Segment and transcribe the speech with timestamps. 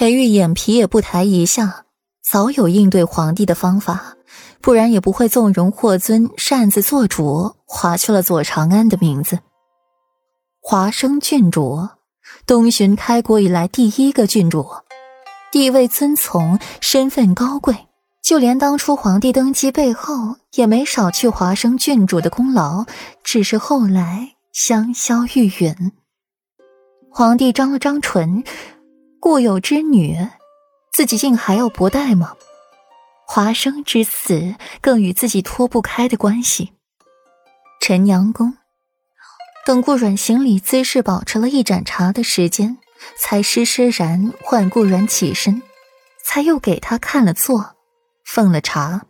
[0.00, 1.84] 裴玉眼皮也不抬一下，
[2.22, 4.16] 早有应对皇帝的方法，
[4.62, 9.40] 不然也不会纵容霍尊擅自做主，划去了左长安的名字。
[10.62, 11.86] 华生郡主，
[12.46, 14.66] 东巡开国以来第一个郡主，
[15.52, 17.76] 地位尊崇，身份高贵，
[18.22, 22.86] 就连当初皇帝登基背后也没少去华生郡主的功劳，
[23.22, 25.90] 只是后来香消玉殒。
[27.10, 28.42] 皇帝张了张唇，
[29.20, 30.16] 故有之女，
[30.90, 32.34] 自己竟还要薄待吗？
[33.26, 36.72] 华生之死更与自己脱不开的关系。
[37.82, 38.54] 陈阳宫，
[39.66, 42.78] 等顾阮行礼，姿势保持了一盏茶的时间，
[43.18, 45.62] 才施施然唤顾阮起身，
[46.24, 47.76] 才又给他看了座，
[48.24, 49.04] 奉了茶。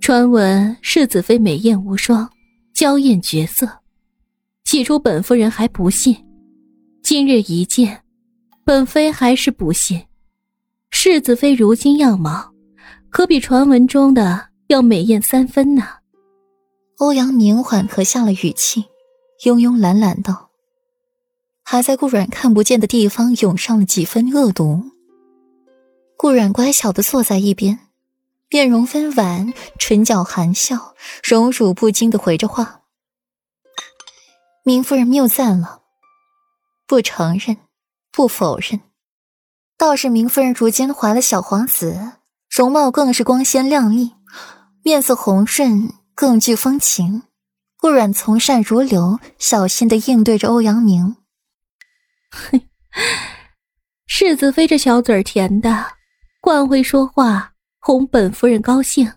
[0.00, 2.30] 传闻世子妃美艳无双，
[2.72, 3.80] 娇艳绝色，
[4.64, 6.24] 起初本夫人还不信。
[7.02, 8.02] 今日一见，
[8.68, 10.06] 本妃还是不信。
[10.90, 12.52] 世子妃如今样貌，
[13.08, 15.88] 可比传闻中的要美艳三分呢。
[16.98, 18.84] 欧阳明缓和下了语气，
[19.42, 20.50] 慵慵懒懒道
[21.64, 24.82] ：“还在顾阮看不见的地方涌上了几分恶毒。”
[26.18, 27.78] 顾阮乖巧的坐在一边，
[28.50, 30.94] 面容温婉，唇角含笑，
[31.24, 32.82] 荣辱不惊的回着话
[34.62, 35.80] ：“明夫人谬赞了。”
[36.86, 37.56] 不承认，
[38.18, 38.80] 不否认，
[39.76, 42.14] 倒是明夫人如今怀了小皇子，
[42.50, 44.16] 容貌更是光鲜亮丽，
[44.82, 47.22] 面色红润，更具风情。
[47.76, 51.14] 顾阮从善如流，小心的应对着欧阳明。
[52.34, 52.68] 嘿，
[54.08, 55.86] 世子妃这小嘴甜的，
[56.40, 59.12] 惯会说话，哄本夫人高兴。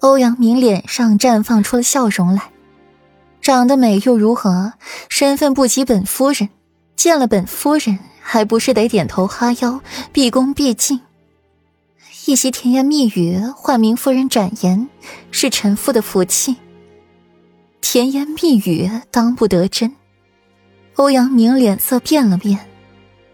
[0.00, 2.52] 欧阳明脸上绽放出了笑容来，
[3.40, 4.74] 长得美又如何？
[5.08, 6.50] 身份不及本夫人。
[6.96, 9.80] 见了本夫人，还不是得点头哈腰，
[10.12, 11.00] 毕恭毕敬。
[12.26, 14.88] 一席甜言蜜语换明夫人展颜，
[15.30, 16.56] 是臣妇的福气。
[17.80, 19.94] 甜言蜜语当不得真。
[20.94, 22.58] 欧阳明脸色变了变，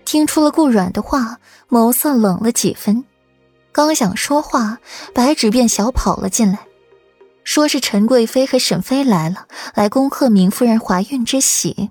[0.05, 1.39] 听出了顾阮的话，
[1.69, 3.05] 眸色冷了几分。
[3.71, 4.79] 刚想说话，
[5.15, 6.59] 白纸便小跑了进来，
[7.45, 11.91] 说是陈贵妃和沈妃来了，来恭贺明夫人怀孕之喜。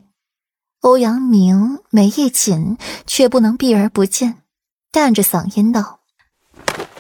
[0.82, 4.44] 欧阳明眉一紧，却不能避而不见，
[4.92, 6.00] 淡着嗓音道：“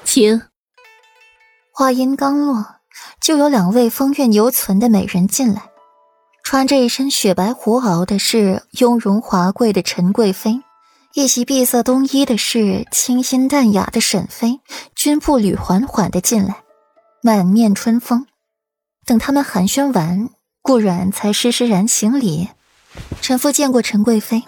[0.04, 0.42] 请。”
[1.72, 2.76] 话音刚落，
[3.22, 5.70] 就有两位风韵犹存的美人进来。
[6.44, 10.62] 穿着一身雪白狐袄的是雍容华贵的陈贵妃，
[11.14, 14.60] 一袭碧色冬衣的是清新淡雅的沈妃，
[14.94, 16.64] 均步履缓缓的进来，
[17.22, 18.28] 满面春风。
[19.06, 20.30] 等他们寒暄完，
[20.62, 22.50] 顾阮才施施然行礼。
[23.22, 24.44] 臣妇见过陈贵妃、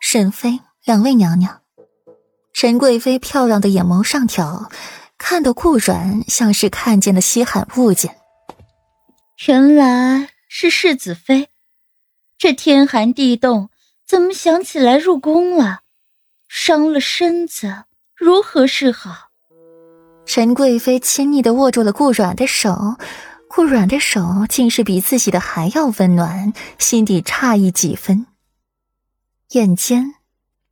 [0.00, 1.60] 沈妃两位娘娘。
[2.52, 4.70] 陈贵妃漂亮的眼眸上挑，
[5.16, 8.16] 看得顾阮像是看见了稀罕物件。
[9.46, 11.48] 原来是世子妃，
[12.36, 13.70] 这天寒地冻，
[14.06, 15.80] 怎么想起来入宫了？
[16.48, 17.84] 伤了身子，
[18.14, 19.28] 如何是好？
[20.26, 22.96] 陈贵妃亲昵的握住了顾阮的手。
[23.52, 28.26] 顾软的手竟是比自己的还要温暖，心底诧异几分。
[29.50, 30.14] 眼尖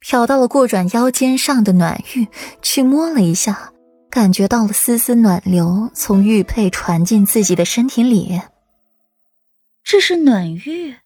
[0.01, 2.29] 瞟到了顾软腰间上的暖玉，
[2.63, 3.73] 去摸了一下，
[4.09, 8.41] 感觉到了丝丝暖流从玉佩传进自己的身体里。
[9.83, 10.99] 这是暖玉，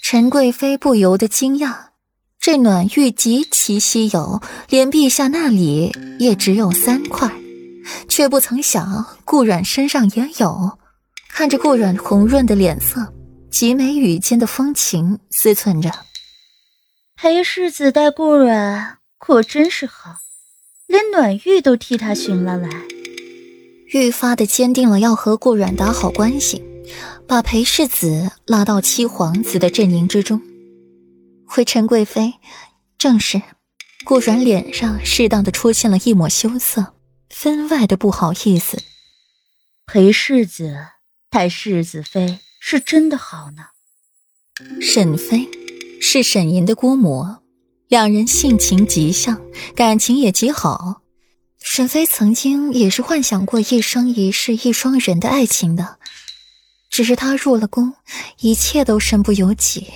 [0.00, 1.90] 陈贵妃不由得惊讶。
[2.38, 4.40] 这暖玉极其稀有，
[4.70, 7.30] 连陛下那里也只有三块。
[8.08, 10.78] 却不曾想，顾阮身上也有。
[11.28, 13.12] 看着顾阮红润的脸色，
[13.50, 15.90] 极美语间的风情，思忖着：
[17.16, 20.16] 裴世子待顾阮果真是好，
[20.86, 22.68] 连暖玉都替他寻了来。
[23.92, 26.62] 愈发的坚定了要和顾阮打好关系，
[27.26, 30.40] 把裴世子拉到七皇子的阵营之中。
[31.46, 32.34] 回陈贵妃，
[32.98, 33.40] 正是。
[34.04, 36.94] 顾阮脸上适当的出现了一抹羞涩。
[37.42, 38.82] 分外的不好意思，
[39.86, 40.88] 裴世子
[41.30, 43.68] 待世子妃是真的好呢。
[44.82, 45.48] 沈妃
[46.02, 47.36] 是沈吟的姑母，
[47.88, 49.40] 两人性情极像，
[49.74, 51.00] 感情也极好。
[51.62, 55.98] 沈妃曾经也是幻想过一生一世一双人的爱情的，
[56.90, 57.94] 只是她入了宫，
[58.40, 59.86] 一切都身不由己，